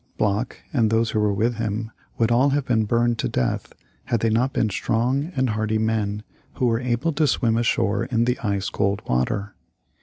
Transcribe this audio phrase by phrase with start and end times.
[0.17, 3.71] Block and those who were with him would all have been burned to death
[4.05, 6.23] had they not been strong and hardy men
[6.55, 9.53] who were able to swim ashore in the ice cold water.